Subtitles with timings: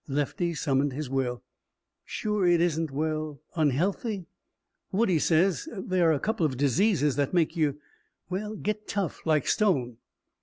[0.07, 1.43] Lefty summoned his will.
[2.03, 4.25] "Sure it isn't well unhealthy.
[4.91, 7.79] Woodie says there are a couple of diseases that make you
[8.27, 9.97] well get tough like stone."